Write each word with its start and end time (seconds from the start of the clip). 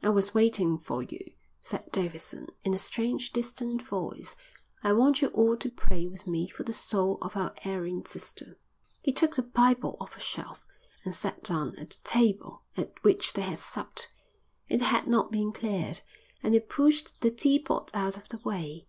"I 0.00 0.10
was 0.10 0.32
waiting 0.32 0.78
for 0.78 1.02
you," 1.02 1.32
said 1.60 1.90
Davidson, 1.90 2.50
in 2.62 2.72
a 2.72 2.78
strange, 2.78 3.32
distant 3.32 3.82
voice. 3.82 4.36
"I 4.84 4.92
want 4.92 5.20
you 5.22 5.26
all 5.30 5.56
to 5.56 5.68
pray 5.68 6.06
with 6.06 6.24
me 6.24 6.46
for 6.46 6.62
the 6.62 6.72
soul 6.72 7.18
of 7.20 7.36
our 7.36 7.52
erring 7.64 8.04
sister." 8.06 8.60
He 9.02 9.12
took 9.12 9.34
the 9.34 9.42
Bible 9.42 9.96
off 9.98 10.16
a 10.16 10.20
shelf, 10.20 10.64
and 11.04 11.12
sat 11.12 11.42
down 11.42 11.74
at 11.80 11.90
the 11.90 11.96
table 12.04 12.62
at 12.76 12.92
which 13.02 13.32
they 13.32 13.42
had 13.42 13.58
supped. 13.58 14.08
It 14.68 14.82
had 14.82 15.08
not 15.08 15.32
been 15.32 15.50
cleared, 15.52 16.02
and 16.44 16.54
he 16.54 16.60
pushed 16.60 17.20
the 17.20 17.32
tea 17.32 17.58
pot 17.58 17.90
out 17.92 18.16
of 18.16 18.28
the 18.28 18.38
way. 18.44 18.86